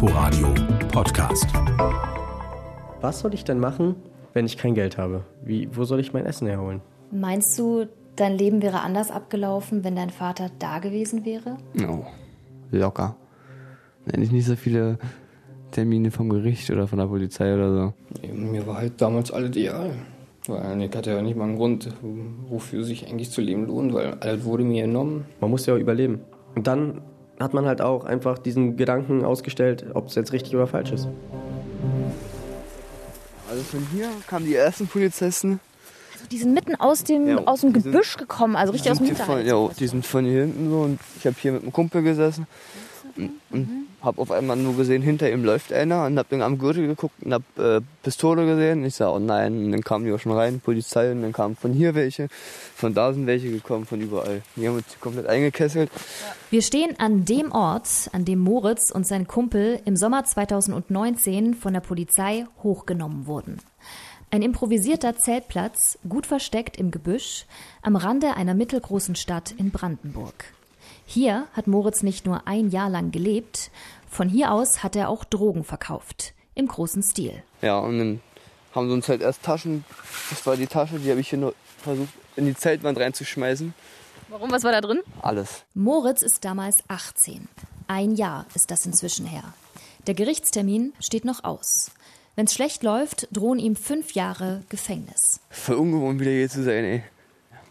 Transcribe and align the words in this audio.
Inforadio 0.00 0.54
Podcast. 0.92 1.48
Was 3.00 3.18
soll 3.18 3.34
ich 3.34 3.42
denn 3.42 3.58
machen, 3.58 3.96
wenn 4.32 4.46
ich 4.46 4.56
kein 4.56 4.76
Geld 4.76 4.96
habe? 4.96 5.24
Wie, 5.42 5.68
wo 5.76 5.82
soll 5.82 5.98
ich 5.98 6.12
mein 6.12 6.24
Essen 6.24 6.46
herholen? 6.46 6.82
Meinst 7.10 7.58
du, 7.58 7.88
dein 8.14 8.38
Leben 8.38 8.62
wäre 8.62 8.82
anders 8.82 9.10
abgelaufen, 9.10 9.82
wenn 9.82 9.96
dein 9.96 10.10
Vater 10.10 10.52
da 10.60 10.78
gewesen 10.78 11.24
wäre? 11.24 11.56
Oh, 11.88 12.04
locker. 12.70 13.16
Wenn 14.04 14.22
ich 14.22 14.30
nicht 14.30 14.46
so 14.46 14.54
viele 14.54 15.00
Termine 15.72 16.12
vom 16.12 16.28
Gericht 16.28 16.70
oder 16.70 16.86
von 16.86 17.00
der 17.00 17.06
Polizei 17.06 17.52
oder 17.52 17.74
so. 17.74 18.32
Mir 18.32 18.68
war 18.68 18.76
halt 18.76 19.02
damals 19.02 19.32
alles 19.32 19.48
ideal. 19.48 19.96
Weil 20.46 20.80
ich 20.80 20.94
hatte 20.94 21.10
ja 21.10 21.22
nicht 21.22 21.36
mal 21.36 21.46
einen 21.46 21.56
Grund, 21.56 21.92
wofür 22.48 22.84
sich 22.84 23.08
eigentlich 23.08 23.32
zu 23.32 23.40
leben 23.40 23.66
lohnt, 23.66 23.92
weil 23.92 24.14
alles 24.20 24.44
wurde 24.44 24.62
mir 24.62 24.86
genommen. 24.86 25.24
Man 25.40 25.50
muss 25.50 25.66
ja 25.66 25.74
auch 25.74 25.78
überleben. 25.78 26.20
Und 26.54 26.68
dann 26.68 27.00
hat 27.40 27.54
man 27.54 27.66
halt 27.66 27.80
auch 27.80 28.04
einfach 28.04 28.38
diesen 28.38 28.76
Gedanken 28.76 29.24
ausgestellt, 29.24 29.86
ob 29.94 30.08
es 30.08 30.14
jetzt 30.14 30.32
richtig 30.32 30.54
oder 30.56 30.66
falsch 30.66 30.92
ist. 30.92 31.08
Also 33.50 33.62
von 33.62 33.86
hier 33.92 34.08
kamen 34.26 34.44
die 34.46 34.54
ersten 34.54 34.86
Polizisten. 34.86 35.60
Also 36.14 36.26
die 36.30 36.38
sind 36.38 36.52
mitten 36.52 36.74
aus 36.74 37.04
dem, 37.04 37.28
Ja, 37.28 37.38
aus 37.46 37.60
dem 37.62 37.72
die 37.72 37.80
sind- 37.80 37.92
Gebüsch 37.92 38.16
gekommen, 38.16 38.56
also 38.56 38.72
richtig 38.72 38.90
aus 38.92 38.98
dem 38.98 39.06
Hinterhalt. 39.06 39.46
ja, 39.46 39.68
die 39.78 39.86
sind 39.86 40.04
von 40.06 40.24
hier 40.24 40.42
hinten 40.42 40.68
so 40.70 40.80
und 40.80 40.98
ich 41.18 41.26
habe 41.26 41.36
hier 41.40 41.52
mit 41.52 41.62
einem 41.62 41.72
Kumpel 41.72 42.02
gesessen 42.02 42.46
und, 43.18 43.30
und 43.50 43.88
habe 44.02 44.20
auf 44.22 44.30
einmal 44.30 44.56
nur 44.56 44.76
gesehen, 44.76 45.02
hinter 45.02 45.30
ihm 45.30 45.44
läuft 45.44 45.72
einer 45.72 46.06
und 46.06 46.18
habe 46.18 46.28
dann 46.30 46.42
am 46.42 46.58
Gürtel 46.58 46.86
geguckt 46.86 47.22
und 47.22 47.32
habe 47.32 47.44
äh, 47.58 47.80
Pistole 48.02 48.46
gesehen. 48.46 48.84
Ich 48.84 48.94
sag, 48.94 49.10
oh 49.10 49.18
nein, 49.18 49.64
und 49.64 49.72
dann 49.72 49.82
kamen 49.82 50.04
die 50.04 50.12
auch 50.12 50.20
schon 50.20 50.32
rein, 50.32 50.60
Polizei 50.60 51.10
und 51.10 51.22
dann 51.22 51.32
kamen 51.32 51.56
von 51.56 51.72
hier 51.72 51.94
welche, 51.94 52.28
von 52.74 52.94
da 52.94 53.12
sind 53.12 53.26
welche 53.26 53.50
gekommen, 53.50 53.86
von 53.86 54.00
überall. 54.00 54.42
Die 54.56 54.68
haben 54.68 54.76
uns 54.76 55.00
komplett 55.00 55.26
eingekesselt. 55.26 55.90
Wir 56.50 56.62
stehen 56.62 56.98
an 56.98 57.24
dem 57.24 57.50
Ort, 57.50 58.08
an 58.12 58.24
dem 58.24 58.38
Moritz 58.38 58.90
und 58.90 59.06
sein 59.06 59.26
Kumpel 59.26 59.80
im 59.84 59.96
Sommer 59.96 60.24
2019 60.24 61.54
von 61.54 61.72
der 61.72 61.80
Polizei 61.80 62.46
hochgenommen 62.62 63.26
wurden. 63.26 63.58
Ein 64.30 64.42
improvisierter 64.42 65.16
Zeltplatz, 65.16 65.98
gut 66.06 66.26
versteckt 66.26 66.76
im 66.76 66.90
Gebüsch, 66.90 67.46
am 67.82 67.96
Rande 67.96 68.36
einer 68.36 68.54
mittelgroßen 68.54 69.16
Stadt 69.16 69.52
in 69.52 69.70
Brandenburg. 69.70 70.52
Hier 71.10 71.46
hat 71.54 71.66
Moritz 71.66 72.02
nicht 72.02 72.26
nur 72.26 72.46
ein 72.46 72.68
Jahr 72.68 72.90
lang 72.90 73.12
gelebt, 73.12 73.70
von 74.10 74.28
hier 74.28 74.52
aus 74.52 74.82
hat 74.82 74.94
er 74.94 75.08
auch 75.08 75.24
Drogen 75.24 75.64
verkauft, 75.64 76.34
im 76.54 76.68
großen 76.68 77.02
Stil. 77.02 77.42
Ja, 77.62 77.78
und 77.78 77.98
dann 77.98 78.20
haben 78.74 78.88
sie 78.88 78.92
uns 78.92 79.08
halt 79.08 79.22
erst 79.22 79.42
Taschen, 79.42 79.86
das 80.28 80.44
war 80.44 80.58
die 80.58 80.66
Tasche, 80.66 80.98
die 80.98 81.10
habe 81.10 81.18
ich 81.18 81.30
hier 81.30 81.38
nur 81.38 81.54
versucht 81.78 82.10
in 82.36 82.44
die 82.44 82.54
Zeltwand 82.54 82.98
reinzuschmeißen. 82.98 83.72
Warum, 84.28 84.50
was 84.50 84.64
war 84.64 84.72
da 84.72 84.82
drin? 84.82 85.00
Alles. 85.22 85.64
Moritz 85.72 86.20
ist 86.20 86.44
damals 86.44 86.76
18. 86.88 87.48
Ein 87.86 88.14
Jahr 88.14 88.44
ist 88.54 88.70
das 88.70 88.84
inzwischen 88.84 89.24
her. 89.24 89.54
Der 90.06 90.12
Gerichtstermin 90.12 90.92
steht 91.00 91.24
noch 91.24 91.42
aus. 91.42 91.90
Wenn's 92.36 92.52
schlecht 92.52 92.82
läuft, 92.82 93.28
drohen 93.32 93.58
ihm 93.58 93.76
fünf 93.76 94.12
Jahre 94.12 94.62
Gefängnis. 94.68 95.40
Voll 95.48 95.76
ungewohnt 95.76 96.20
wieder 96.20 96.32
hier 96.32 96.50
zu 96.50 96.62
sein, 96.62 96.84
ey. 96.84 97.02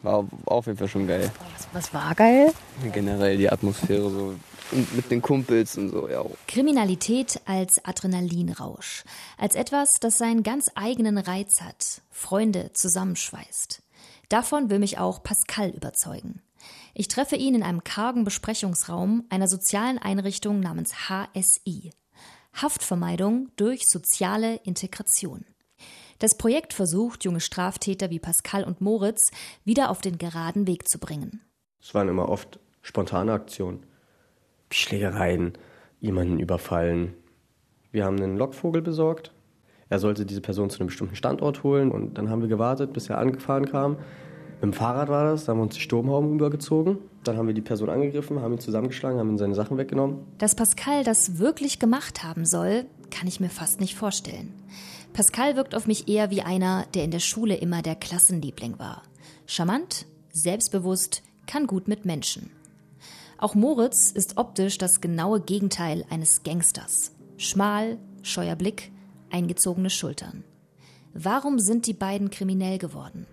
War 0.04 0.26
auf 0.46 0.66
jeden 0.68 0.78
Fall 0.78 0.88
schon 0.88 1.08
geil. 1.08 1.32
Was, 1.54 1.68
was 1.74 1.94
war 1.94 2.16
geil? 2.16 2.54
Generell 2.94 3.38
die 3.38 3.50
Atmosphäre 3.50 4.10
so. 4.10 4.36
Und 4.72 4.96
mit 4.96 5.10
den 5.10 5.22
Kumpels 5.22 5.78
und 5.78 5.92
so, 5.92 6.10
ja. 6.10 6.24
Kriminalität 6.48 7.40
als 7.46 7.84
Adrenalinrausch. 7.86 9.06
Als 9.38 9.56
etwas, 9.56 10.00
das 10.02 10.18
seinen 10.18 10.44
ganz 10.44 10.70
eigenen 10.76 11.18
Reiz 11.18 11.62
hat. 11.62 12.02
Freunde 12.10 12.72
zusammenschweißt. 12.74 13.82
Davon 14.28 14.70
will 14.70 14.80
mich 14.80 14.98
auch 14.98 15.24
Pascal 15.24 15.70
überzeugen. 15.70 16.42
Ich 16.94 17.08
treffe 17.08 17.38
ihn 17.38 17.56
in 17.56 17.64
einem 17.64 17.84
kargen 17.84 18.26
Besprechungsraum 18.26 19.24
einer 19.30 19.48
sozialen 19.48 20.00
Einrichtung 20.00 20.60
namens 20.60 21.08
HSI. 21.10 21.92
Haftvermeidung 22.54 23.50
durch 23.56 23.88
soziale 23.88 24.56
Integration. 24.64 25.46
Das 26.20 26.36
Projekt 26.36 26.74
versucht, 26.74 27.24
junge 27.24 27.40
Straftäter 27.40 28.10
wie 28.10 28.20
Pascal 28.20 28.64
und 28.64 28.82
Moritz 28.82 29.32
wieder 29.66 29.90
auf 29.90 30.02
den 30.02 30.18
geraden 30.18 30.66
Weg 30.68 30.90
zu 30.90 31.00
bringen. 31.00 31.42
Es 31.82 31.94
waren 31.94 32.10
immer 32.10 32.30
oft 32.30 32.60
spontane 32.82 33.34
Aktionen. 33.34 33.86
Schlägereien, 34.72 35.54
jemanden 36.00 36.40
überfallen. 36.40 37.14
Wir 37.92 38.06
haben 38.06 38.18
einen 38.18 38.38
Lockvogel 38.38 38.82
besorgt. 38.82 39.32
Er 39.90 40.00
sollte 40.00 40.26
diese 40.26 40.42
Person 40.42 40.70
zu 40.70 40.80
einem 40.80 40.88
bestimmten 40.88 41.16
Standort 41.16 41.64
holen 41.64 41.92
und 41.92 42.18
dann 42.18 42.30
haben 42.30 42.42
wir 42.42 42.50
gewartet, 42.50 42.94
bis 42.94 43.10
er 43.10 43.20
angefahren 43.20 43.66
kam. 43.66 43.98
Mit 44.56 44.64
dem 44.64 44.74
Fahrrad 44.74 45.08
war 45.08 45.32
das, 45.32 45.46
da 45.46 45.52
haben 45.52 45.60
wir 45.60 45.64
uns 45.64 45.76
die 45.76 45.82
Sturmhauben 45.82 46.34
übergezogen. 46.34 46.98
Dann 47.24 47.38
haben 47.38 47.48
wir 47.48 47.54
die 47.54 47.62
Person 47.62 47.90
angegriffen, 47.90 48.42
haben 48.42 48.54
ihn 48.54 48.60
zusammengeschlagen, 48.60 49.20
haben 49.20 49.30
ihm 49.30 49.38
seine 49.38 49.54
Sachen 49.54 49.78
weggenommen. 49.78 50.26
Dass 50.40 50.56
Pascal 50.56 51.04
das 51.04 51.38
wirklich 51.38 51.78
gemacht 51.78 52.24
haben 52.24 52.46
soll, 52.46 52.86
kann 53.12 53.28
ich 53.28 53.40
mir 53.40 53.50
fast 53.50 53.80
nicht 53.80 53.96
vorstellen. 53.96 54.52
Pascal 55.18 55.56
wirkt 55.56 55.74
auf 55.74 55.88
mich 55.88 56.08
eher 56.08 56.30
wie 56.30 56.44
einer, 56.44 56.86
der 56.94 57.04
in 57.04 57.10
der 57.10 57.18
Schule 57.18 57.56
immer 57.56 57.82
der 57.82 57.96
Klassenliebling 57.96 58.78
war. 58.78 59.02
Charmant, 59.48 60.06
selbstbewusst, 60.32 61.24
kann 61.48 61.66
gut 61.66 61.88
mit 61.88 62.06
Menschen. 62.06 62.52
Auch 63.40 63.56
Moritz 63.56 64.12
ist 64.12 64.38
optisch 64.38 64.78
das 64.78 65.02
genaue 65.02 65.42
Gegenteil 65.42 66.06
eines 66.12 66.44
Gangsters. 66.44 67.16
Schmal, 67.38 67.98
scheuer 68.22 68.56
Blick, 68.56 68.92
eingezogene 69.32 69.90
Schultern. 69.90 70.44
Warum 71.16 71.58
sind 71.58 71.88
die 71.88 71.94
beiden 71.94 72.30
kriminell 72.30 72.78
geworden? 72.78 73.26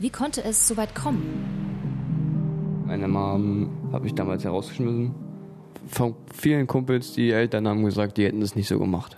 Wie 0.00 0.10
konnte 0.10 0.42
es 0.42 0.66
so 0.66 0.76
weit 0.76 0.96
kommen? 0.96 2.82
Meine 2.84 3.06
Mom 3.06 3.92
habe 3.92 4.08
ich 4.08 4.14
damals 4.16 4.42
herausgeschmissen. 4.42 5.14
Von 5.86 6.16
vielen 6.34 6.66
Kumpels, 6.66 7.12
die 7.12 7.30
Eltern 7.30 7.68
haben 7.68 7.84
gesagt, 7.84 8.16
die 8.16 8.24
hätten 8.24 8.40
das 8.40 8.56
nicht 8.56 8.66
so 8.66 8.80
gemacht. 8.80 9.16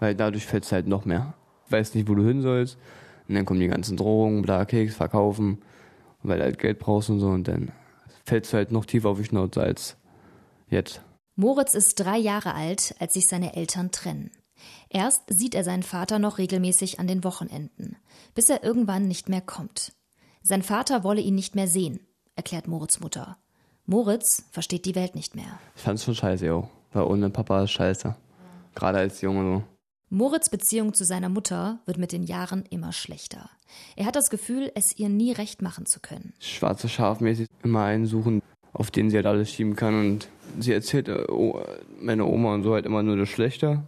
Weil 0.00 0.14
dadurch 0.14 0.46
fällt 0.46 0.64
es 0.64 0.72
halt 0.72 0.86
noch 0.86 1.04
mehr. 1.04 1.34
Weißt 1.68 1.94
nicht, 1.94 2.08
wo 2.08 2.14
du 2.14 2.26
hin 2.26 2.42
sollst. 2.42 2.76
Und 3.28 3.34
dann 3.34 3.44
kommen 3.44 3.60
die 3.60 3.68
ganzen 3.68 3.96
Drohungen, 3.96 4.42
bla, 4.42 4.64
Keks, 4.64 4.96
verkaufen. 4.96 5.62
Weil 6.22 6.38
du 6.38 6.44
halt 6.44 6.58
Geld 6.58 6.78
brauchst 6.78 7.10
und 7.10 7.20
so. 7.20 7.28
Und 7.28 7.48
dann 7.48 7.72
fällst 8.24 8.52
du 8.52 8.56
halt 8.56 8.72
noch 8.72 8.84
tiefer 8.84 9.10
auf 9.10 9.18
die 9.18 9.24
Schnauze 9.24 9.62
als 9.62 9.96
jetzt. 10.68 11.00
Moritz 11.36 11.74
ist 11.74 11.96
drei 11.96 12.18
Jahre 12.18 12.54
alt, 12.54 12.94
als 12.98 13.14
sich 13.14 13.26
seine 13.26 13.56
Eltern 13.56 13.90
trennen. 13.90 14.30
Erst 14.88 15.22
sieht 15.28 15.54
er 15.54 15.64
seinen 15.64 15.82
Vater 15.82 16.18
noch 16.18 16.38
regelmäßig 16.38 17.00
an 17.00 17.06
den 17.06 17.24
Wochenenden, 17.24 17.96
bis 18.34 18.48
er 18.48 18.62
irgendwann 18.62 19.08
nicht 19.08 19.28
mehr 19.28 19.40
kommt. 19.40 19.92
Sein 20.42 20.62
Vater 20.62 21.04
wolle 21.04 21.20
ihn 21.20 21.34
nicht 21.34 21.54
mehr 21.54 21.66
sehen, 21.66 22.00
erklärt 22.36 22.68
Moritz 22.68 23.00
Mutter. 23.00 23.36
Moritz 23.86 24.44
versteht 24.50 24.84
die 24.86 24.94
Welt 24.94 25.14
nicht 25.14 25.34
mehr. 25.34 25.58
Ich 25.74 25.82
fand's 25.82 26.04
schon 26.04 26.14
scheiße, 26.14 26.46
yo. 26.46 26.68
Weil 26.92 27.04
ohne 27.04 27.28
Papa 27.30 27.64
ist 27.64 27.72
scheiße. 27.72 28.14
Gerade 28.74 28.98
als 28.98 29.20
Junge 29.20 29.42
so. 29.42 29.62
Moritz 30.14 30.48
Beziehung 30.48 30.94
zu 30.94 31.04
seiner 31.04 31.28
Mutter 31.28 31.80
wird 31.86 31.98
mit 31.98 32.12
den 32.12 32.22
Jahren 32.22 32.62
immer 32.70 32.92
schlechter. 32.92 33.50
Er 33.96 34.06
hat 34.06 34.14
das 34.14 34.30
Gefühl, 34.30 34.70
es 34.76 34.96
ihr 34.96 35.08
nie 35.08 35.32
recht 35.32 35.60
machen 35.60 35.86
zu 35.86 35.98
können. 35.98 36.34
schwarze 36.38 36.88
Schafmäßig 36.88 37.48
immer 37.64 37.82
einen 37.82 38.06
suchen, 38.06 38.40
auf 38.72 38.92
den 38.92 39.10
sie 39.10 39.16
halt 39.16 39.26
alles 39.26 39.50
schieben 39.50 39.74
kann. 39.74 39.98
Und 39.98 40.28
sie 40.60 40.72
erzählt 40.72 41.08
äh, 41.08 41.24
oh, 41.28 41.60
meine 41.98 42.26
Oma 42.26 42.54
und 42.54 42.62
so 42.62 42.74
halt 42.74 42.86
immer 42.86 43.02
nur 43.02 43.16
das 43.16 43.28
Schlechte, 43.28 43.82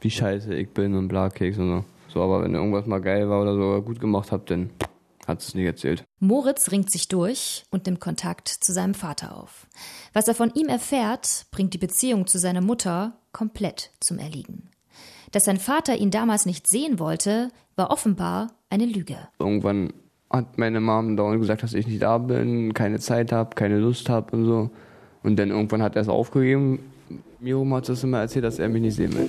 wie 0.00 0.12
scheiße 0.12 0.54
ich 0.54 0.68
bin 0.70 0.94
und 0.94 1.08
bla 1.08 1.28
Keks 1.28 1.58
und 1.58 1.68
so. 1.68 1.84
So, 2.14 2.22
aber 2.22 2.44
wenn 2.44 2.54
irgendwas 2.54 2.86
mal 2.86 3.00
geil 3.00 3.28
war 3.28 3.42
oder 3.42 3.54
so 3.56 3.62
oder 3.62 3.82
gut 3.82 3.98
gemacht 3.98 4.30
habt, 4.30 4.52
dann 4.52 4.70
hat 5.26 5.42
sie 5.42 5.48
es 5.48 5.54
nicht 5.56 5.66
erzählt. 5.66 6.04
Moritz 6.20 6.70
ringt 6.70 6.92
sich 6.92 7.08
durch 7.08 7.64
und 7.70 7.86
nimmt 7.86 7.98
Kontakt 7.98 8.46
zu 8.46 8.72
seinem 8.72 8.94
Vater 8.94 9.36
auf. 9.36 9.66
Was 10.12 10.28
er 10.28 10.36
von 10.36 10.52
ihm 10.54 10.68
erfährt, 10.68 11.46
bringt 11.50 11.74
die 11.74 11.78
Beziehung 11.78 12.28
zu 12.28 12.38
seiner 12.38 12.60
Mutter 12.60 13.18
komplett 13.32 13.90
zum 13.98 14.20
Erliegen. 14.20 14.70
Dass 15.32 15.44
sein 15.44 15.58
Vater 15.58 15.96
ihn 15.96 16.10
damals 16.10 16.46
nicht 16.46 16.66
sehen 16.66 16.98
wollte, 16.98 17.50
war 17.76 17.90
offenbar 17.90 18.52
eine 18.70 18.86
Lüge. 18.86 19.16
Irgendwann 19.38 19.92
hat 20.30 20.58
meine 20.58 20.80
Mom 20.80 21.16
dauernd 21.16 21.40
gesagt, 21.40 21.62
dass 21.62 21.74
ich 21.74 21.86
nicht 21.86 22.02
da 22.02 22.18
bin, 22.18 22.72
keine 22.74 22.98
Zeit 22.98 23.32
habe, 23.32 23.54
keine 23.54 23.78
Lust 23.78 24.08
habe 24.08 24.36
und 24.36 24.44
so. 24.44 24.70
Und 25.22 25.36
dann 25.36 25.50
irgendwann 25.50 25.82
hat 25.82 25.96
er 25.96 26.02
es 26.02 26.08
aufgegeben. 26.08 26.80
Mir 27.40 27.58
hat 27.70 27.88
es 27.88 28.04
immer 28.04 28.20
erzählt, 28.20 28.44
dass 28.44 28.58
er 28.58 28.68
mich 28.68 28.82
nicht 28.82 28.96
sehen 28.96 29.14
will. 29.14 29.28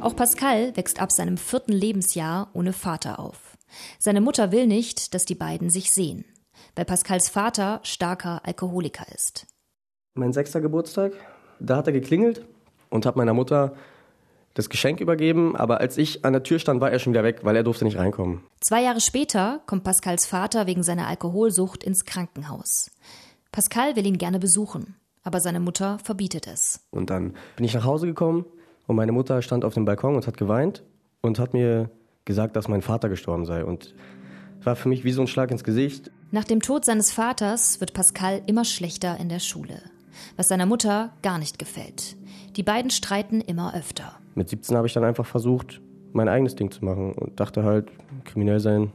Auch 0.00 0.16
Pascal 0.16 0.76
wächst 0.76 1.00
ab 1.00 1.12
seinem 1.12 1.36
vierten 1.36 1.72
Lebensjahr 1.72 2.50
ohne 2.52 2.72
Vater 2.72 3.18
auf. 3.18 3.56
Seine 3.98 4.20
Mutter 4.20 4.52
will 4.52 4.66
nicht, 4.66 5.14
dass 5.14 5.24
die 5.24 5.34
beiden 5.34 5.70
sich 5.70 5.92
sehen, 5.92 6.24
weil 6.76 6.84
Pascals 6.84 7.28
Vater 7.28 7.80
starker 7.82 8.42
Alkoholiker 8.44 9.06
ist. 9.14 9.46
Mein 10.14 10.32
sechster 10.32 10.60
Geburtstag, 10.60 11.12
da 11.58 11.78
hat 11.78 11.86
er 11.86 11.92
geklingelt 11.92 12.44
und 12.94 13.06
hat 13.06 13.16
meiner 13.16 13.34
Mutter 13.34 13.74
das 14.54 14.68
Geschenk 14.68 15.00
übergeben, 15.00 15.56
aber 15.56 15.80
als 15.80 15.98
ich 15.98 16.24
an 16.24 16.32
der 16.32 16.44
Tür 16.44 16.60
stand, 16.60 16.80
war 16.80 16.92
er 16.92 17.00
schon 17.00 17.12
wieder 17.12 17.24
weg, 17.24 17.40
weil 17.42 17.56
er 17.56 17.64
durfte 17.64 17.84
nicht 17.84 17.98
reinkommen. 17.98 18.42
Zwei 18.60 18.84
Jahre 18.84 19.00
später 19.00 19.60
kommt 19.66 19.82
Pascals 19.82 20.26
Vater 20.26 20.68
wegen 20.68 20.84
seiner 20.84 21.08
Alkoholsucht 21.08 21.82
ins 21.82 22.04
Krankenhaus. 22.04 22.92
Pascal 23.50 23.96
will 23.96 24.06
ihn 24.06 24.16
gerne 24.16 24.38
besuchen, 24.38 24.94
aber 25.24 25.40
seine 25.40 25.58
Mutter 25.58 25.98
verbietet 26.04 26.46
es. 26.46 26.86
Und 26.92 27.10
dann 27.10 27.34
bin 27.56 27.64
ich 27.64 27.74
nach 27.74 27.84
Hause 27.84 28.06
gekommen 28.06 28.44
und 28.86 28.94
meine 28.94 29.10
Mutter 29.10 29.42
stand 29.42 29.64
auf 29.64 29.74
dem 29.74 29.86
Balkon 29.86 30.14
und 30.14 30.28
hat 30.28 30.36
geweint 30.36 30.84
und 31.20 31.40
hat 31.40 31.52
mir 31.52 31.90
gesagt, 32.24 32.54
dass 32.54 32.68
mein 32.68 32.82
Vater 32.82 33.08
gestorben 33.08 33.44
sei. 33.44 33.64
Und 33.64 33.92
war 34.62 34.76
für 34.76 34.88
mich 34.88 35.02
wie 35.02 35.10
so 35.10 35.20
ein 35.20 35.26
Schlag 35.26 35.50
ins 35.50 35.64
Gesicht. 35.64 36.12
Nach 36.30 36.44
dem 36.44 36.62
Tod 36.62 36.84
seines 36.84 37.10
Vaters 37.10 37.80
wird 37.80 37.92
Pascal 37.92 38.40
immer 38.46 38.64
schlechter 38.64 39.18
in 39.18 39.28
der 39.28 39.40
Schule. 39.40 39.82
was 40.36 40.46
seiner 40.48 40.66
Mutter 40.66 41.12
gar 41.22 41.38
nicht 41.38 41.58
gefällt. 41.58 42.16
Die 42.56 42.62
beiden 42.62 42.90
streiten 42.90 43.40
immer 43.40 43.74
öfter. 43.74 44.14
Mit 44.36 44.48
17 44.48 44.76
habe 44.76 44.86
ich 44.86 44.92
dann 44.92 45.04
einfach 45.04 45.26
versucht, 45.26 45.80
mein 46.12 46.28
eigenes 46.28 46.54
Ding 46.54 46.70
zu 46.70 46.84
machen 46.84 47.12
und 47.12 47.40
dachte 47.40 47.64
halt, 47.64 47.88
kriminell 48.24 48.60
sein 48.60 48.92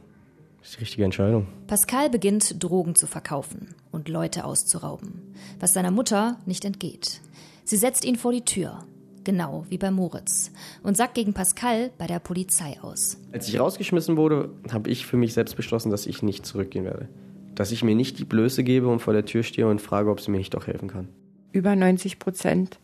ist 0.62 0.76
die 0.76 0.80
richtige 0.80 1.04
Entscheidung. 1.04 1.46
Pascal 1.66 2.10
beginnt, 2.10 2.62
Drogen 2.62 2.94
zu 2.94 3.06
verkaufen 3.06 3.74
und 3.92 4.08
Leute 4.08 4.44
auszurauben, 4.44 5.34
was 5.58 5.72
seiner 5.72 5.90
Mutter 5.90 6.38
nicht 6.46 6.64
entgeht. 6.64 7.20
Sie 7.64 7.76
setzt 7.76 8.04
ihn 8.04 8.16
vor 8.16 8.32
die 8.32 8.44
Tür, 8.44 8.78
genau 9.24 9.64
wie 9.68 9.78
bei 9.78 9.90
Moritz, 9.90 10.50
und 10.82 10.96
sagt 10.96 11.14
gegen 11.14 11.34
Pascal 11.34 11.90
bei 11.98 12.06
der 12.06 12.18
Polizei 12.18 12.78
aus. 12.82 13.18
Als 13.32 13.48
ich 13.48 13.60
rausgeschmissen 13.60 14.16
wurde, 14.16 14.50
habe 14.72 14.90
ich 14.90 15.06
für 15.06 15.16
mich 15.16 15.34
selbst 15.34 15.56
beschlossen, 15.56 15.90
dass 15.90 16.06
ich 16.06 16.22
nicht 16.22 16.46
zurückgehen 16.46 16.84
werde. 16.84 17.08
Dass 17.54 17.72
ich 17.72 17.84
mir 17.84 17.94
nicht 17.94 18.18
die 18.18 18.24
Blöße 18.24 18.64
gebe 18.64 18.88
und 18.88 19.00
vor 19.00 19.12
der 19.12 19.24
Tür 19.24 19.42
stehe 19.42 19.68
und 19.68 19.80
frage, 19.80 20.10
ob 20.10 20.20
sie 20.20 20.30
mir 20.30 20.38
nicht 20.38 20.54
doch 20.54 20.66
helfen 20.66 20.88
kann. 20.88 21.08
Über 21.52 21.74
90 21.76 22.18
Prozent 22.18 22.78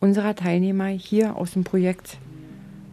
unserer 0.00 0.34
Teilnehmer 0.34 0.86
hier 0.86 1.36
aus 1.36 1.52
dem 1.52 1.64
Projekt 1.64 2.18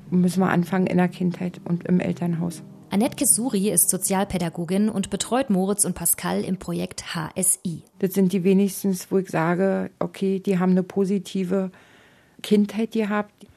müssen 0.10 0.40
wir 0.40 0.50
anfangen 0.50 0.88
in 0.88 0.98
der 0.98 1.08
Kindheit 1.08 1.60
und 1.66 1.86
im 1.86 2.00
Elternhaus. 2.00 2.62
Annette 2.94 3.16
Kesuri 3.16 3.72
ist 3.72 3.90
Sozialpädagogin 3.90 4.88
und 4.88 5.10
betreut 5.10 5.50
Moritz 5.50 5.84
und 5.84 5.96
Pascal 5.96 6.44
im 6.44 6.58
Projekt 6.58 7.16
HSI. 7.16 7.82
Das 7.98 8.14
sind 8.14 8.34
die 8.34 8.44
wenigstens, 8.44 9.12
wo 9.12 9.18
ich 9.18 9.30
sage, 9.30 9.90
okay, 9.98 10.40
die 10.40 10.60
haben 10.60 10.74
eine 10.74 10.84
positive 10.84 11.72
Kindheit 12.44 12.92
gehabt. 12.92 13.48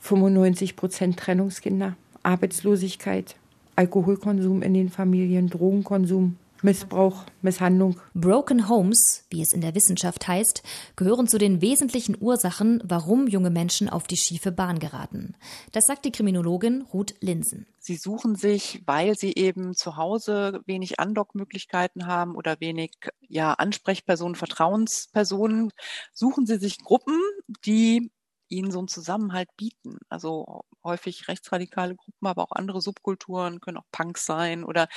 95 0.00 0.76
Prozent 0.76 1.16
Trennungskinder, 1.16 1.96
Arbeitslosigkeit, 2.22 3.36
Alkoholkonsum 3.74 4.60
in 4.60 4.74
den 4.74 4.90
Familien, 4.90 5.48
Drogenkonsum. 5.48 6.36
Missbrauch, 6.64 7.24
Misshandlung. 7.42 8.00
Broken 8.14 8.70
Homes, 8.70 9.26
wie 9.28 9.42
es 9.42 9.52
in 9.52 9.60
der 9.60 9.74
Wissenschaft 9.74 10.26
heißt, 10.26 10.62
gehören 10.96 11.28
zu 11.28 11.36
den 11.36 11.60
wesentlichen 11.60 12.16
Ursachen, 12.18 12.82
warum 12.82 13.26
junge 13.26 13.50
Menschen 13.50 13.90
auf 13.90 14.04
die 14.04 14.16
schiefe 14.16 14.50
Bahn 14.50 14.78
geraten. 14.78 15.36
Das 15.72 15.84
sagt 15.84 16.06
die 16.06 16.10
Kriminologin 16.10 16.80
Ruth 16.90 17.16
Linsen. 17.20 17.66
Sie 17.80 17.96
suchen 17.96 18.34
sich, 18.34 18.82
weil 18.86 19.14
sie 19.14 19.34
eben 19.34 19.74
zu 19.74 19.98
Hause 19.98 20.62
wenig 20.64 20.98
Andockmöglichkeiten 20.98 22.06
haben 22.06 22.34
oder 22.34 22.58
wenig 22.60 22.92
ja, 23.28 23.52
Ansprechpersonen, 23.52 24.34
Vertrauenspersonen, 24.34 25.70
suchen 26.14 26.46
sie 26.46 26.56
sich 26.56 26.78
Gruppen, 26.78 27.20
die 27.66 28.10
ihnen 28.48 28.70
so 28.70 28.78
einen 28.78 28.88
Zusammenhalt 28.88 29.48
bieten. 29.56 29.98
Also 30.08 30.62
häufig 30.82 31.28
rechtsradikale 31.28 31.94
Gruppen, 31.94 32.26
aber 32.26 32.42
auch 32.42 32.52
andere 32.52 32.80
Subkulturen, 32.80 33.60
können 33.60 33.78
auch 33.78 33.90
Punks 33.90 34.26
sein 34.26 34.64
oder 34.64 34.88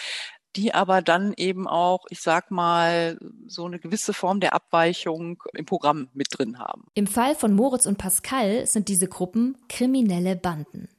die 0.56 0.74
aber 0.74 1.02
dann 1.02 1.34
eben 1.38 1.68
auch, 1.68 2.06
ich 2.10 2.22
sag 2.22 2.52
mal, 2.52 3.18
so 3.48 3.66
eine 3.66 3.80
gewisse 3.80 4.14
Form 4.14 4.40
der 4.40 4.54
Abweichung 4.54 5.44
im 5.54 5.66
Programm 5.66 6.10
mit 6.14 6.28
drin 6.32 6.60
haben. 6.60 6.86
Im 6.94 7.08
Fall 7.08 7.36
von 7.36 7.54
Moritz 7.54 7.86
und 7.86 7.98
Pascal 7.98 8.66
sind 8.66 8.88
diese 8.88 9.08
Gruppen 9.08 9.58
kriminelle 9.70 10.36
Banden. 10.36 10.90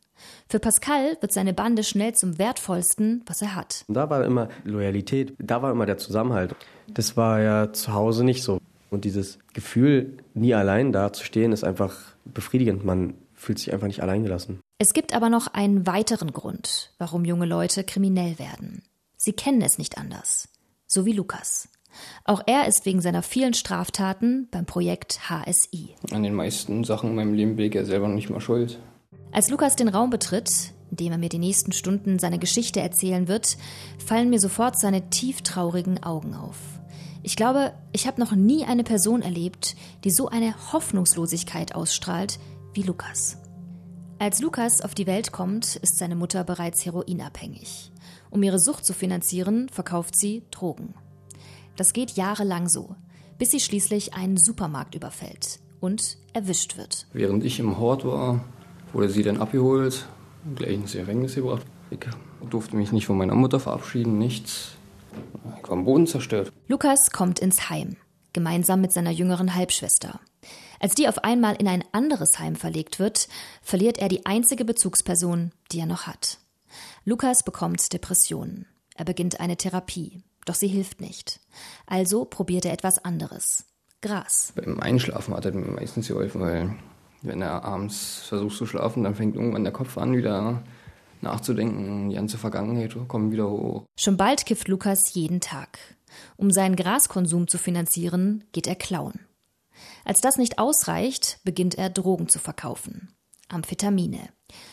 Für 0.48 0.58
Pascal 0.58 1.16
wird 1.20 1.32
seine 1.32 1.54
Bande 1.54 1.84
schnell 1.84 2.14
zum 2.14 2.38
wertvollsten, 2.38 3.22
was 3.26 3.42
er 3.42 3.54
hat. 3.54 3.84
Da 3.88 4.10
war 4.10 4.24
immer 4.24 4.48
Loyalität, 4.64 5.34
da 5.38 5.62
war 5.62 5.70
immer 5.70 5.86
der 5.86 5.98
Zusammenhalt. 5.98 6.54
Das 6.88 7.16
war 7.16 7.40
ja 7.40 7.72
zu 7.72 7.92
Hause 7.92 8.24
nicht 8.24 8.42
so. 8.42 8.58
Und 8.90 9.04
dieses 9.04 9.38
Gefühl, 9.52 10.16
nie 10.34 10.54
allein 10.54 10.92
da 10.92 11.12
zu 11.12 11.24
stehen, 11.24 11.52
ist 11.52 11.64
einfach 11.64 11.94
befriedigend. 12.24 12.84
Man 12.84 13.14
fühlt 13.34 13.58
sich 13.58 13.72
einfach 13.72 13.86
nicht 13.86 14.02
alleingelassen. 14.02 14.60
Es 14.78 14.92
gibt 14.92 15.14
aber 15.14 15.28
noch 15.28 15.48
einen 15.48 15.86
weiteren 15.86 16.32
Grund, 16.32 16.92
warum 16.98 17.24
junge 17.24 17.46
Leute 17.46 17.84
kriminell 17.84 18.38
werden. 18.38 18.82
Sie 19.20 19.32
kennen 19.32 19.62
es 19.62 19.78
nicht 19.78 19.98
anders. 19.98 20.48
So 20.86 21.04
wie 21.04 21.12
Lukas. 21.12 21.68
Auch 22.24 22.40
er 22.46 22.68
ist 22.68 22.86
wegen 22.86 23.00
seiner 23.00 23.24
vielen 23.24 23.52
Straftaten 23.52 24.46
beim 24.52 24.64
Projekt 24.64 25.28
HSI. 25.28 25.96
An 26.12 26.22
den 26.22 26.34
meisten 26.34 26.84
Sachen 26.84 27.10
in 27.10 27.16
meinem 27.16 27.34
Leben 27.34 27.56
bin 27.56 27.66
ich 27.66 27.74
ja 27.74 27.84
selber 27.84 28.06
noch 28.06 28.14
nicht 28.14 28.30
mal 28.30 28.40
schuld. 28.40 28.78
Als 29.32 29.50
Lukas 29.50 29.74
den 29.74 29.88
Raum 29.88 30.10
betritt, 30.10 30.72
in 30.92 30.98
dem 30.98 31.12
er 31.12 31.18
mir 31.18 31.28
die 31.28 31.40
nächsten 31.40 31.72
Stunden 31.72 32.20
seine 32.20 32.38
Geschichte 32.38 32.80
erzählen 32.80 33.26
wird, 33.26 33.58
fallen 33.98 34.30
mir 34.30 34.38
sofort 34.38 34.78
seine 34.78 35.10
tieftraurigen 35.10 36.00
Augen 36.04 36.34
auf. 36.34 36.56
Ich 37.24 37.34
glaube, 37.34 37.74
ich 37.92 38.06
habe 38.06 38.20
noch 38.20 38.36
nie 38.36 38.66
eine 38.66 38.84
Person 38.84 39.22
erlebt, 39.22 39.74
die 40.04 40.12
so 40.12 40.28
eine 40.28 40.54
Hoffnungslosigkeit 40.72 41.74
ausstrahlt 41.74 42.38
wie 42.72 42.82
Lukas. 42.82 43.38
Als 44.20 44.40
Lukas 44.40 44.80
auf 44.80 44.94
die 44.94 45.08
Welt 45.08 45.32
kommt, 45.32 45.76
ist 45.76 45.98
seine 45.98 46.14
Mutter 46.14 46.44
bereits 46.44 46.84
heroinabhängig. 46.84 47.90
Um 48.30 48.42
ihre 48.42 48.58
Sucht 48.58 48.84
zu 48.84 48.92
finanzieren, 48.92 49.68
verkauft 49.68 50.18
sie 50.18 50.42
Drogen. 50.50 50.94
Das 51.76 51.92
geht 51.92 52.12
jahrelang 52.12 52.68
so, 52.68 52.96
bis 53.38 53.50
sie 53.50 53.60
schließlich 53.60 54.14
einen 54.14 54.36
Supermarkt 54.36 54.94
überfällt 54.94 55.60
und 55.80 56.18
erwischt 56.32 56.76
wird. 56.76 57.06
Während 57.12 57.44
ich 57.44 57.60
im 57.60 57.78
Hort 57.78 58.04
war, 58.04 58.44
wurde 58.92 59.08
sie 59.08 59.22
dann 59.22 59.38
abgeholt, 59.38 60.06
gleich 60.56 60.74
ins 60.74 60.92
Gefängnis 60.92 61.34
gebracht. 61.34 61.66
Ich 61.90 62.00
durfte 62.50 62.76
mich 62.76 62.92
nicht 62.92 63.06
von 63.06 63.16
meiner 63.16 63.34
Mutter 63.34 63.60
verabschieden, 63.60 64.18
nichts. 64.18 64.72
Ich 65.62 65.68
war 65.68 65.72
am 65.72 65.84
Boden 65.84 66.06
zerstört. 66.06 66.52
Lukas 66.66 67.10
kommt 67.12 67.38
ins 67.38 67.70
Heim, 67.70 67.96
gemeinsam 68.32 68.80
mit 68.80 68.92
seiner 68.92 69.10
jüngeren 69.10 69.54
Halbschwester. 69.54 70.20
Als 70.80 70.94
die 70.94 71.08
auf 71.08 71.24
einmal 71.24 71.56
in 71.56 71.66
ein 71.66 71.84
anderes 71.92 72.38
Heim 72.38 72.54
verlegt 72.54 72.98
wird, 72.98 73.28
verliert 73.62 73.98
er 73.98 74.08
die 74.08 74.26
einzige 74.26 74.64
Bezugsperson, 74.64 75.50
die 75.72 75.80
er 75.80 75.86
noch 75.86 76.06
hat. 76.06 76.38
Lukas 77.08 77.42
bekommt 77.42 77.94
Depressionen. 77.94 78.66
Er 78.94 79.06
beginnt 79.06 79.40
eine 79.40 79.56
Therapie, 79.56 80.24
doch 80.44 80.54
sie 80.54 80.68
hilft 80.68 81.00
nicht. 81.00 81.40
Also 81.86 82.26
probiert 82.26 82.66
er 82.66 82.74
etwas 82.74 83.02
anderes. 83.02 83.64
Gras. 84.02 84.52
Beim 84.54 84.78
Einschlafen 84.78 85.32
hat 85.32 85.46
er 85.46 85.52
mir 85.52 85.70
meistens 85.70 86.08
geholfen, 86.08 86.42
weil 86.42 86.74
wenn 87.22 87.40
er 87.40 87.64
abends 87.64 88.18
versucht 88.28 88.58
zu 88.58 88.66
schlafen, 88.66 89.04
dann 89.04 89.14
fängt 89.14 89.36
irgendwann 89.36 89.64
der 89.64 89.72
Kopf 89.72 89.96
an, 89.96 90.18
wieder 90.18 90.62
nachzudenken. 91.22 92.10
Die 92.10 92.16
ganze 92.16 92.36
Vergangenheit 92.36 92.94
kommt 93.08 93.32
wieder 93.32 93.48
hoch. 93.48 93.84
Schon 93.98 94.18
bald 94.18 94.44
kifft 94.44 94.68
Lukas 94.68 95.14
jeden 95.14 95.40
Tag. 95.40 95.78
Um 96.36 96.50
seinen 96.50 96.76
Graskonsum 96.76 97.48
zu 97.48 97.56
finanzieren, 97.56 98.44
geht 98.52 98.66
er 98.66 98.76
klauen. 98.76 99.20
Als 100.04 100.20
das 100.20 100.36
nicht 100.36 100.58
ausreicht, 100.58 101.40
beginnt 101.42 101.74
er 101.78 101.88
Drogen 101.88 102.28
zu 102.28 102.38
verkaufen. 102.38 103.14
Amphetamine. 103.48 104.28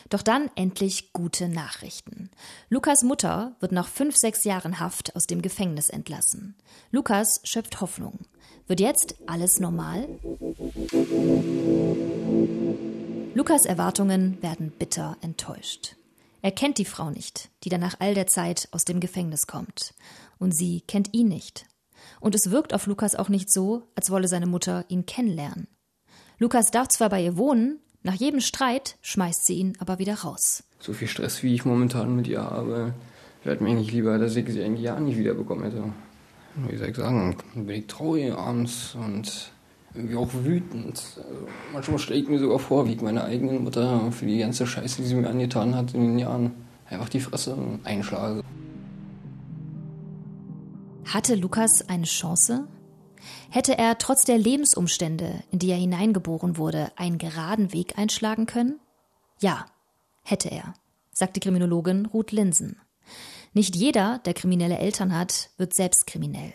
Doch 0.08 0.22
dann 0.22 0.50
endlich 0.54 1.12
gute 1.12 1.48
Nachrichten. 1.48 2.30
Lukas 2.70 3.02
Mutter 3.02 3.56
wird 3.60 3.72
nach 3.72 3.88
fünf, 3.88 4.16
sechs 4.16 4.44
Jahren 4.44 4.80
Haft 4.80 5.14
aus 5.16 5.26
dem 5.26 5.42
Gefängnis 5.42 5.90
entlassen. 5.90 6.56
Lukas 6.90 7.40
schöpft 7.44 7.80
Hoffnung. 7.80 8.20
Wird 8.66 8.80
jetzt 8.80 9.16
alles 9.26 9.60
normal? 9.60 10.08
Lukas 13.34 13.66
Erwartungen 13.66 14.42
werden 14.42 14.70
bitter 14.70 15.16
enttäuscht. 15.20 15.96
Er 16.42 16.52
kennt 16.52 16.78
die 16.78 16.84
Frau 16.84 17.10
nicht, 17.10 17.50
die 17.64 17.68
dann 17.68 17.80
nach 17.80 17.96
all 17.98 18.14
der 18.14 18.26
Zeit 18.26 18.68
aus 18.70 18.84
dem 18.84 19.00
Gefängnis 19.00 19.46
kommt. 19.46 19.94
Und 20.38 20.52
sie 20.52 20.80
kennt 20.82 21.12
ihn 21.12 21.28
nicht. 21.28 21.66
Und 22.20 22.34
es 22.34 22.50
wirkt 22.50 22.72
auf 22.72 22.86
Lukas 22.86 23.16
auch 23.16 23.28
nicht 23.28 23.50
so, 23.50 23.90
als 23.94 24.10
wolle 24.10 24.28
seine 24.28 24.46
Mutter 24.46 24.84
ihn 24.88 25.06
kennenlernen. 25.06 25.68
Lukas 26.38 26.70
darf 26.70 26.88
zwar 26.88 27.08
bei 27.08 27.22
ihr 27.22 27.36
wohnen, 27.36 27.80
nach 28.06 28.14
jedem 28.14 28.40
Streit 28.40 28.96
schmeißt 29.02 29.44
sie 29.44 29.54
ihn 29.54 29.72
aber 29.80 29.98
wieder 29.98 30.14
raus. 30.14 30.62
So 30.78 30.92
viel 30.92 31.08
Stress, 31.08 31.42
wie 31.42 31.54
ich 31.54 31.64
momentan 31.64 32.14
mit 32.14 32.28
ihr 32.28 32.40
habe, 32.40 32.94
wäre 33.42 33.62
mir 33.62 33.70
eigentlich 33.70 33.90
lieber, 33.90 34.16
dass 34.18 34.36
ich 34.36 34.48
sie 34.48 34.62
eigentlich 34.62 34.84
ja 34.84 34.98
nicht 35.00 35.18
wiederbekommen 35.18 35.64
hätte. 35.64 35.82
Wie 36.68 36.76
soll 36.76 36.88
ich 36.88 36.96
sagen, 36.96 37.36
bin 37.54 37.68
ich 37.68 37.86
traurig 37.88 38.32
abends 38.32 38.94
und 38.94 39.50
irgendwie 39.92 40.14
auch 40.14 40.28
wütend. 40.32 41.02
Also 41.16 41.48
manchmal 41.72 41.98
stelle 41.98 42.20
ich 42.20 42.28
mir 42.28 42.38
sogar 42.38 42.60
vor, 42.60 42.86
wie 42.86 42.92
ich 42.92 43.02
meine 43.02 43.24
eigene 43.24 43.58
Mutter 43.58 44.12
für 44.12 44.26
die 44.26 44.38
ganze 44.38 44.68
Scheiße, 44.68 45.02
die 45.02 45.08
sie 45.08 45.16
mir 45.16 45.28
angetan 45.28 45.74
hat 45.74 45.92
in 45.92 46.02
den 46.02 46.18
Jahren, 46.18 46.52
einfach 46.88 47.08
die 47.08 47.20
Fresse 47.20 47.56
einschlage. 47.82 48.42
Hatte 51.06 51.34
Lukas 51.34 51.88
eine 51.88 52.04
Chance? 52.04 52.68
Hätte 53.50 53.76
er 53.78 53.98
trotz 53.98 54.24
der 54.24 54.38
Lebensumstände, 54.38 55.42
in 55.50 55.58
die 55.58 55.70
er 55.70 55.76
hineingeboren 55.76 56.56
wurde, 56.56 56.92
einen 56.96 57.18
geraden 57.18 57.72
Weg 57.72 57.98
einschlagen 57.98 58.46
können? 58.46 58.80
Ja, 59.40 59.66
hätte 60.22 60.50
er, 60.50 60.74
sagt 61.12 61.36
die 61.36 61.40
Kriminologin 61.40 62.06
Ruth 62.06 62.32
Linsen. 62.32 62.80
Nicht 63.52 63.76
jeder, 63.76 64.18
der 64.24 64.34
kriminelle 64.34 64.78
Eltern 64.78 65.16
hat, 65.16 65.50
wird 65.56 65.74
selbst 65.74 66.06
kriminell. 66.06 66.52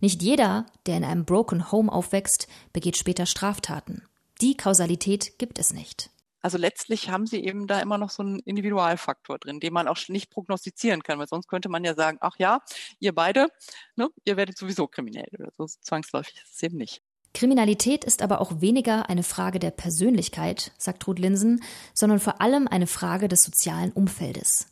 Nicht 0.00 0.22
jeder, 0.22 0.66
der 0.86 0.96
in 0.96 1.04
einem 1.04 1.24
Broken 1.24 1.70
Home 1.70 1.90
aufwächst, 1.90 2.48
begeht 2.72 2.96
später 2.96 3.26
Straftaten. 3.26 4.02
Die 4.40 4.56
Kausalität 4.56 5.38
gibt 5.38 5.58
es 5.58 5.72
nicht. 5.72 6.10
Also 6.42 6.58
letztlich 6.58 7.08
haben 7.08 7.26
sie 7.26 7.44
eben 7.44 7.66
da 7.66 7.80
immer 7.80 7.98
noch 7.98 8.10
so 8.10 8.22
einen 8.22 8.40
Individualfaktor 8.40 9.38
drin, 9.38 9.60
den 9.60 9.72
man 9.72 9.88
auch 9.88 9.96
nicht 10.08 10.30
prognostizieren 10.30 11.02
kann, 11.02 11.18
weil 11.18 11.28
sonst 11.28 11.46
könnte 11.46 11.68
man 11.68 11.84
ja 11.84 11.94
sagen, 11.94 12.18
ach 12.20 12.36
ja, 12.38 12.60
ihr 12.98 13.14
beide, 13.14 13.48
ne, 13.94 14.08
ihr 14.24 14.36
werdet 14.36 14.58
sowieso 14.58 14.88
kriminell 14.88 15.28
oder 15.38 15.50
so 15.56 15.66
zwangsläufig 15.66 16.34
ist 16.42 16.54
es 16.56 16.62
eben 16.62 16.76
nicht. 16.76 17.00
Kriminalität 17.34 18.04
ist 18.04 18.20
aber 18.20 18.40
auch 18.40 18.60
weniger 18.60 19.08
eine 19.08 19.22
Frage 19.22 19.58
der 19.58 19.70
Persönlichkeit, 19.70 20.72
sagt 20.76 21.06
Ruth 21.06 21.18
Linsen, 21.18 21.62
sondern 21.94 22.18
vor 22.18 22.42
allem 22.42 22.68
eine 22.68 22.86
Frage 22.86 23.28
des 23.28 23.42
sozialen 23.42 23.92
Umfeldes. 23.92 24.66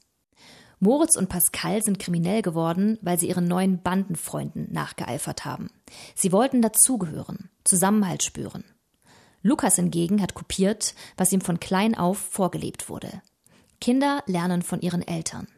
Moritz 0.79 1.17
und 1.17 1.29
Pascal 1.29 1.83
sind 1.83 1.99
kriminell 1.99 2.43
geworden, 2.43 2.99
weil 3.03 3.19
sie 3.19 3.29
ihren 3.29 3.47
neuen 3.47 3.83
Bandenfreunden 3.83 4.73
nachgeeifert 4.73 5.45
haben. 5.45 5.71
Sie 6.15 6.33
wollten 6.33 6.63
dazugehören, 6.63 7.51
Zusammenhalt 7.65 8.23
spüren. 8.23 8.65
Lukas 9.43 9.77
hingegen 9.77 10.21
hat 10.21 10.35
kopiert, 10.35 10.95
was 11.17 11.33
ihm 11.33 11.41
von 11.41 11.61
klein 11.61 11.97
auf 11.97 12.19
vorgelebt 12.19 12.89
wurde. 12.89 13.23
Kinder 13.81 14.23
lernen 14.27 14.63
von 14.63 14.81
ihren 14.81 15.07
Eltern. 15.07 15.49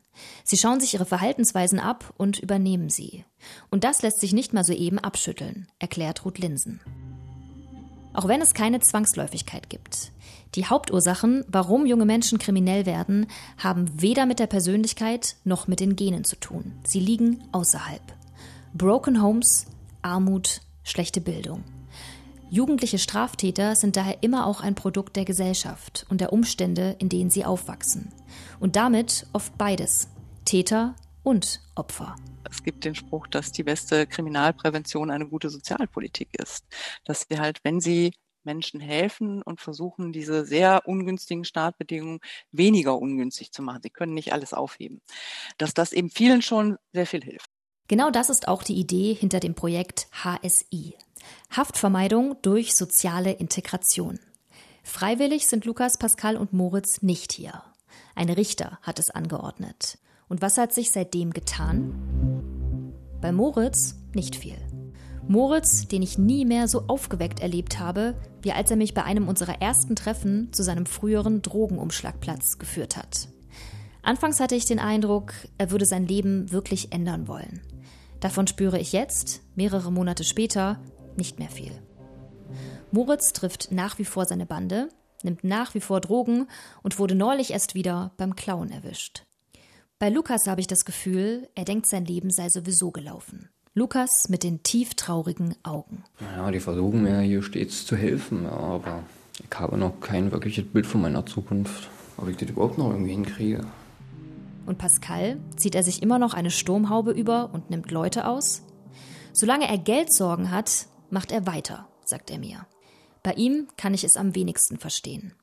Sie 0.44 0.56
schauen 0.56 0.80
sich 0.80 0.94
ihre 0.94 1.06
Verhaltensweisen 1.06 1.80
ab 1.80 2.12
und 2.16 2.38
übernehmen 2.38 2.90
sie. 2.90 3.24
Und 3.70 3.84
das 3.84 4.02
lässt 4.02 4.20
sich 4.20 4.32
nicht 4.32 4.52
mal 4.52 4.64
so 4.64 4.72
eben 4.72 4.98
abschütteln, 4.98 5.68
erklärt 5.78 6.24
Ruth 6.24 6.38
Linsen. 6.38 6.80
Auch 8.12 8.28
wenn 8.28 8.42
es 8.42 8.54
keine 8.54 8.80
Zwangsläufigkeit 8.80 9.70
gibt. 9.70 10.12
Die 10.54 10.66
Hauptursachen, 10.66 11.44
warum 11.48 11.86
junge 11.86 12.04
Menschen 12.04 12.38
kriminell 12.38 12.84
werden, 12.84 13.26
haben 13.56 13.86
weder 14.00 14.26
mit 14.26 14.38
der 14.38 14.46
Persönlichkeit 14.46 15.36
noch 15.44 15.66
mit 15.66 15.80
den 15.80 15.96
Genen 15.96 16.24
zu 16.24 16.36
tun. 16.36 16.72
Sie 16.84 17.00
liegen 17.00 17.42
außerhalb. 17.52 18.02
Broken 18.74 19.22
Homes, 19.22 19.66
Armut, 20.02 20.60
schlechte 20.82 21.22
Bildung. 21.22 21.64
Jugendliche 22.52 22.98
Straftäter 22.98 23.76
sind 23.76 23.96
daher 23.96 24.22
immer 24.22 24.46
auch 24.46 24.60
ein 24.60 24.74
Produkt 24.74 25.16
der 25.16 25.24
Gesellschaft 25.24 26.04
und 26.10 26.20
der 26.20 26.34
Umstände, 26.34 26.96
in 26.98 27.08
denen 27.08 27.30
sie 27.30 27.46
aufwachsen. 27.46 28.12
Und 28.60 28.76
damit 28.76 29.26
oft 29.32 29.56
beides, 29.56 30.10
Täter 30.44 30.94
und 31.22 31.62
Opfer. 31.76 32.14
Es 32.50 32.62
gibt 32.62 32.84
den 32.84 32.94
Spruch, 32.94 33.26
dass 33.26 33.52
die 33.52 33.62
beste 33.62 34.06
Kriminalprävention 34.06 35.10
eine 35.10 35.26
gute 35.26 35.48
Sozialpolitik 35.48 36.28
ist. 36.38 36.66
Dass 37.06 37.30
wir 37.30 37.40
halt, 37.40 37.60
wenn 37.64 37.80
sie 37.80 38.12
Menschen 38.44 38.80
helfen 38.80 39.40
und 39.40 39.62
versuchen, 39.62 40.12
diese 40.12 40.44
sehr 40.44 40.82
ungünstigen 40.84 41.46
Startbedingungen 41.46 42.20
weniger 42.50 42.98
ungünstig 42.98 43.52
zu 43.52 43.62
machen. 43.62 43.80
Sie 43.82 43.88
können 43.88 44.12
nicht 44.12 44.34
alles 44.34 44.52
aufheben. 44.52 45.00
Dass 45.56 45.72
das 45.72 45.94
eben 45.94 46.10
vielen 46.10 46.42
schon 46.42 46.76
sehr 46.92 47.06
viel 47.06 47.24
hilft. 47.24 47.48
Genau 47.88 48.10
das 48.10 48.30
ist 48.30 48.48
auch 48.48 48.62
die 48.62 48.78
Idee 48.78 49.14
hinter 49.14 49.40
dem 49.40 49.54
Projekt 49.54 50.08
HSI. 50.24 50.94
Haftvermeidung 51.50 52.36
durch 52.42 52.74
soziale 52.74 53.32
Integration. 53.32 54.18
Freiwillig 54.82 55.46
sind 55.46 55.64
Lukas, 55.64 55.98
Pascal 55.98 56.36
und 56.36 56.52
Moritz 56.52 57.02
nicht 57.02 57.32
hier. 57.32 57.62
Ein 58.14 58.30
Richter 58.30 58.78
hat 58.82 58.98
es 58.98 59.10
angeordnet. 59.10 59.98
Und 60.28 60.42
was 60.42 60.58
hat 60.58 60.72
sich 60.72 60.90
seitdem 60.92 61.32
getan? 61.32 62.92
Bei 63.20 63.32
Moritz 63.32 63.96
nicht 64.14 64.36
viel. 64.36 64.56
Moritz, 65.28 65.86
den 65.86 66.02
ich 66.02 66.18
nie 66.18 66.44
mehr 66.44 66.66
so 66.66 66.84
aufgeweckt 66.88 67.40
erlebt 67.40 67.78
habe, 67.78 68.16
wie 68.42 68.52
als 68.52 68.70
er 68.70 68.76
mich 68.76 68.92
bei 68.92 69.04
einem 69.04 69.28
unserer 69.28 69.62
ersten 69.62 69.94
Treffen 69.94 70.52
zu 70.52 70.62
seinem 70.62 70.86
früheren 70.86 71.42
Drogenumschlagplatz 71.42 72.58
geführt 72.58 72.96
hat. 72.96 73.28
Anfangs 74.02 74.40
hatte 74.40 74.56
ich 74.56 74.64
den 74.64 74.80
Eindruck, 74.80 75.32
er 75.58 75.70
würde 75.70 75.86
sein 75.86 76.08
Leben 76.08 76.50
wirklich 76.50 76.92
ändern 76.92 77.28
wollen. 77.28 77.62
Davon 78.22 78.46
spüre 78.46 78.78
ich 78.78 78.92
jetzt, 78.92 79.42
mehrere 79.56 79.90
Monate 79.90 80.22
später, 80.22 80.78
nicht 81.16 81.40
mehr 81.40 81.48
viel. 81.48 81.72
Moritz 82.92 83.32
trifft 83.32 83.72
nach 83.72 83.98
wie 83.98 84.04
vor 84.04 84.26
seine 84.26 84.46
Bande, 84.46 84.90
nimmt 85.24 85.42
nach 85.42 85.74
wie 85.74 85.80
vor 85.80 86.00
Drogen 86.00 86.46
und 86.84 87.00
wurde 87.00 87.16
neulich 87.16 87.50
erst 87.50 87.74
wieder 87.74 88.12
beim 88.18 88.36
Klauen 88.36 88.70
erwischt. 88.70 89.24
Bei 89.98 90.08
Lukas 90.08 90.46
habe 90.46 90.60
ich 90.60 90.68
das 90.68 90.84
Gefühl, 90.84 91.48
er 91.56 91.64
denkt, 91.64 91.86
sein 91.86 92.04
Leben 92.04 92.30
sei 92.30 92.48
sowieso 92.48 92.92
gelaufen. 92.92 93.48
Lukas 93.74 94.28
mit 94.28 94.44
den 94.44 94.62
tief 94.62 94.94
traurigen 94.94 95.56
Augen. 95.64 96.04
Ja, 96.36 96.48
die 96.52 96.60
versuchen 96.60 97.02
mir 97.02 97.22
hier 97.22 97.42
stets 97.42 97.84
zu 97.86 97.96
helfen, 97.96 98.46
aber 98.46 99.02
ich 99.40 99.58
habe 99.58 99.76
noch 99.76 99.98
kein 99.98 100.30
wirkliches 100.30 100.66
Bild 100.66 100.86
von 100.86 101.00
meiner 101.00 101.26
Zukunft. 101.26 101.88
Ob 102.18 102.28
ich 102.28 102.36
das 102.36 102.50
überhaupt 102.50 102.78
noch 102.78 102.90
irgendwie 102.90 103.10
hinkriege. 103.10 103.66
Und 104.66 104.78
Pascal, 104.78 105.40
zieht 105.56 105.74
er 105.74 105.82
sich 105.82 106.02
immer 106.02 106.18
noch 106.18 106.34
eine 106.34 106.50
Sturmhaube 106.50 107.12
über 107.12 107.50
und 107.52 107.70
nimmt 107.70 107.90
Leute 107.90 108.26
aus? 108.26 108.62
Solange 109.32 109.68
er 109.68 109.78
Geldsorgen 109.78 110.50
hat, 110.50 110.86
macht 111.10 111.32
er 111.32 111.46
weiter, 111.46 111.88
sagt 112.04 112.30
er 112.30 112.38
mir. 112.38 112.66
Bei 113.22 113.32
ihm 113.34 113.68
kann 113.76 113.94
ich 113.94 114.04
es 114.04 114.16
am 114.16 114.34
wenigsten 114.34 114.78
verstehen. 114.78 115.34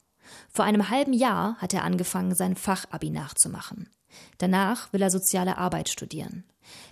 Vor 0.51 0.65
einem 0.65 0.89
halben 0.89 1.13
Jahr 1.13 1.55
hat 1.57 1.73
er 1.73 1.83
angefangen, 1.83 2.35
sein 2.35 2.55
Fachabi 2.55 3.09
nachzumachen. 3.09 3.89
Danach 4.37 4.91
will 4.93 5.01
er 5.01 5.09
soziale 5.09 5.57
Arbeit 5.57 5.89
studieren. 5.89 6.43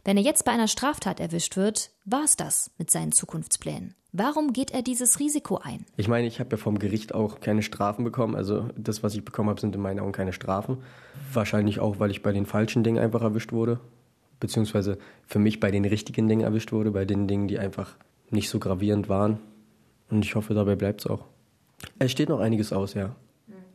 Wenn 0.03 0.17
er 0.17 0.24
jetzt 0.24 0.45
bei 0.45 0.51
einer 0.51 0.67
Straftat 0.67 1.19
erwischt 1.19 1.55
wird, 1.57 1.91
war's 2.05 2.36
das 2.36 2.71
mit 2.77 2.89
seinen 2.89 3.12
Zukunftsplänen. 3.12 3.93
Warum 4.13 4.53
geht 4.53 4.71
er 4.71 4.81
dieses 4.81 5.19
Risiko 5.19 5.57
ein? 5.57 5.86
Ich 5.97 6.07
meine, 6.07 6.27
ich 6.27 6.39
habe 6.39 6.51
ja 6.51 6.57
vom 6.57 6.79
Gericht 6.79 7.13
auch 7.13 7.39
keine 7.39 7.62
Strafen 7.62 8.03
bekommen. 8.03 8.36
Also 8.36 8.69
das, 8.75 9.03
was 9.03 9.13
ich 9.13 9.24
bekommen 9.24 9.50
habe, 9.50 9.62
sind 9.62 9.75
in 9.75 9.81
meinen 9.81 10.00
Augen 10.00 10.13
keine 10.13 10.33
Strafen. 10.33 10.77
Wahrscheinlich 11.33 11.79
auch, 11.79 12.00
weil 12.00 12.09
ich 12.09 12.24
bei 12.24 12.31
den 12.31 12.45
falschen 12.45 12.83
Dingen 12.83 12.97
einfach 12.97 13.21
erwischt 13.21 13.51
wurde. 13.51 13.79
Beziehungsweise 14.39 14.97
für 15.27 15.39
mich 15.39 15.59
bei 15.59 15.71
den 15.71 15.86
richtigen 15.86 16.27
Dingen 16.27 16.41
erwischt 16.41 16.71
wurde, 16.71 16.91
bei 16.91 17.05
den 17.05 17.27
Dingen, 17.27 17.47
die 17.47 17.59
einfach 17.59 17.95
nicht 18.29 18.50
so 18.50 18.59
gravierend 18.59 19.09
waren. 19.09 19.39
Und 20.09 20.24
ich 20.24 20.36
hoffe, 20.36 20.53
dabei 20.53 20.75
bleibt 20.75 21.01
es 21.01 21.07
auch. 21.07 21.25
Es 22.00 22.12
steht 22.12 22.29
noch 22.29 22.39
einiges 22.39 22.74
aus, 22.74 22.93
ja. 22.93 23.15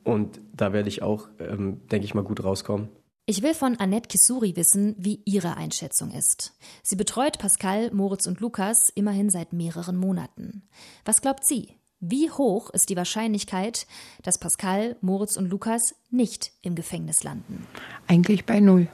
Und 0.04 0.40
da 0.52 0.72
werde 0.72 0.88
ich 0.88 1.02
auch, 1.02 1.28
ähm, 1.38 1.80
denke 1.90 2.04
ich 2.04 2.14
mal, 2.14 2.24
gut 2.24 2.42
rauskommen. 2.42 2.88
Ich 3.24 3.40
will 3.40 3.54
von 3.54 3.76
Annette 3.76 4.08
Kisuri 4.08 4.56
wissen, 4.56 4.96
wie 4.98 5.22
ihre 5.24 5.56
Einschätzung 5.56 6.10
ist. 6.10 6.54
Sie 6.82 6.96
betreut 6.96 7.38
Pascal, 7.38 7.92
Moritz 7.92 8.26
und 8.26 8.40
Lukas 8.40 8.88
immerhin 8.96 9.30
seit 9.30 9.52
mehreren 9.52 9.96
Monaten. 9.96 10.62
Was 11.04 11.20
glaubt 11.20 11.46
sie? 11.46 11.68
Wie 12.00 12.32
hoch 12.32 12.70
ist 12.70 12.88
die 12.88 12.96
Wahrscheinlichkeit, 12.96 13.86
dass 14.24 14.40
Pascal, 14.40 14.96
Moritz 15.02 15.36
und 15.36 15.50
Lukas 15.50 15.94
nicht 16.10 16.50
im 16.62 16.74
Gefängnis 16.74 17.22
landen? 17.22 17.64
Eigentlich 18.08 18.44
bei 18.44 18.58
null. 18.58 18.88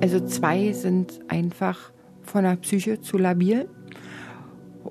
Also 0.00 0.24
zwei 0.24 0.72
sind 0.72 1.18
einfach 1.26 1.90
von 2.22 2.44
der 2.44 2.54
Psyche 2.54 3.00
zu 3.00 3.18
labil 3.18 3.68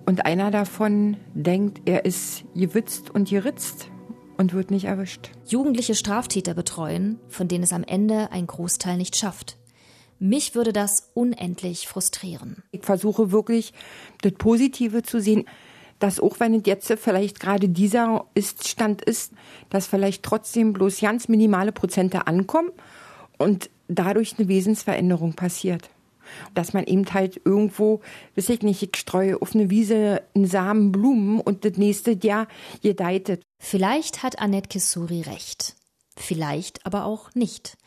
und 0.05 0.25
einer 0.25 0.51
davon 0.51 1.15
denkt, 1.33 1.79
er 1.85 2.03
ist 2.03 2.43
gewitzt 2.53 3.09
und 3.09 3.29
geritzt 3.29 3.89
und 4.37 4.53
wird 4.53 4.71
nicht 4.71 4.85
erwischt. 4.85 5.31
Jugendliche 5.47 5.95
Straftäter 5.95 6.53
betreuen, 6.53 7.19
von 7.27 7.47
denen 7.47 7.63
es 7.63 7.73
am 7.73 7.83
Ende 7.83 8.31
ein 8.31 8.47
Großteil 8.47 8.97
nicht 8.97 9.15
schafft. 9.15 9.57
Mich 10.19 10.55
würde 10.55 10.73
das 10.73 11.11
unendlich 11.13 11.87
frustrieren. 11.87 12.63
Ich 12.71 12.83
versuche 12.83 13.31
wirklich, 13.31 13.73
das 14.21 14.33
Positive 14.33 15.03
zu 15.03 15.21
sehen, 15.21 15.45
dass 15.99 16.19
auch 16.19 16.39
wenn 16.39 16.53
es 16.53 16.61
jetzt 16.65 16.91
vielleicht 16.97 17.39
gerade 17.39 17.69
dieser 17.69 18.25
Ist-Stand 18.33 19.01
ist, 19.01 19.33
dass 19.69 19.87
vielleicht 19.87 20.23
trotzdem 20.23 20.73
bloß 20.73 21.01
ganz 21.01 21.27
minimale 21.27 21.71
Prozente 21.71 22.27
ankommen 22.27 22.71
und 23.37 23.69
dadurch 23.87 24.35
eine 24.37 24.47
Wesensveränderung 24.47 25.33
passiert. 25.33 25.89
Dass 26.53 26.73
man 26.73 26.85
eben 26.85 27.05
halt 27.13 27.41
irgendwo, 27.45 28.01
weiß 28.35 28.49
ich 28.49 28.61
nicht, 28.61 28.83
ich 28.83 28.95
streue 28.95 29.41
auf 29.41 29.55
eine 29.55 29.69
Wiese 29.69 30.21
einen 30.35 30.47
Samen 30.47 30.91
Blumen 30.91 31.39
und 31.39 31.65
das 31.65 31.77
nächste 31.77 32.11
Jahr 32.11 32.47
gedeiht 32.81 33.39
Vielleicht 33.59 34.23
hat 34.23 34.39
Annette 34.39 34.69
Kissuri 34.69 35.21
recht. 35.21 35.75
Vielleicht 36.15 36.85
aber 36.85 37.05
auch 37.05 37.33
nicht. 37.33 37.77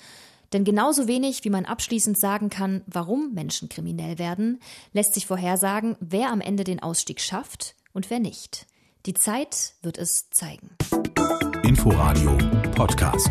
Denn 0.52 0.64
genauso 0.64 1.06
wenig, 1.06 1.44
wie 1.44 1.50
man 1.50 1.64
abschließend 1.64 2.18
sagen 2.18 2.50
kann, 2.50 2.82
warum 2.86 3.32
Menschen 3.34 3.68
kriminell 3.68 4.18
werden, 4.18 4.60
lässt 4.92 5.14
sich 5.14 5.26
vorhersagen, 5.26 5.96
wer 6.00 6.30
am 6.30 6.40
Ende 6.40 6.64
den 6.64 6.82
Ausstieg 6.82 7.20
schafft 7.20 7.76
und 7.92 8.10
wer 8.10 8.18
nicht. 8.18 8.66
Die 9.06 9.14
Zeit 9.14 9.74
wird 9.82 9.96
es 9.96 10.28
zeigen. 10.30 10.76
Inforadio 11.62 12.36
Podcast. 12.74 13.30